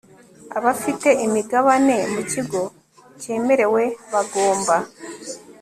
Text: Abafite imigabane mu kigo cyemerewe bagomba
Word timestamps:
Abafite 0.57 1.09
imigabane 1.25 1.95
mu 2.13 2.21
kigo 2.31 2.61
cyemerewe 3.21 3.83
bagomba 4.11 4.75